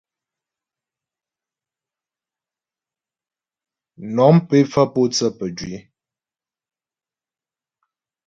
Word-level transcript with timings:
Nɔ̀m 4.15 4.35
pé 4.47 4.57
pfə́ 4.69 4.85
pǒtsə 4.93 5.27
pə́jwǐ. 5.37 5.75